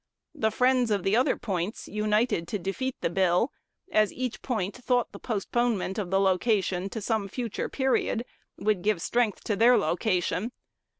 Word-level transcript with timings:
The 0.33 0.49
friends 0.49 0.89
of 0.89 1.03
the 1.03 1.15
other 1.15 1.37
points 1.37 1.87
united 1.87 2.47
to 2.47 2.57
defeat 2.57 2.95
the 3.01 3.09
bill, 3.11 3.51
as 3.91 4.11
each 4.11 4.41
point 4.41 4.75
thought 4.77 5.11
the 5.11 5.19
postponement 5.19 5.99
of 5.99 6.09
the 6.09 6.19
location 6.19 6.89
to 6.89 7.01
some 7.01 7.27
future 7.27 7.69
period 7.69 8.25
would 8.57 8.81
give 8.81 8.99
strength 8.99 9.43
to 9.43 9.55
their 9.55 9.77
location. 9.77 10.53